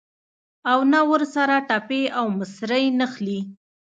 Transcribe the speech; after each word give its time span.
او 0.71 0.79
نه 0.93 0.99
ورسره 1.11 1.55
ټپې 1.67 2.01
او 2.17 2.25
مصرۍ 2.37 2.85
نښلي. 2.99 3.39